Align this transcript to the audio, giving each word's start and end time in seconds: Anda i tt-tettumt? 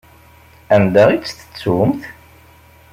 Anda 0.75 1.03
i 1.11 1.17
tt-tettumt? 1.19 2.03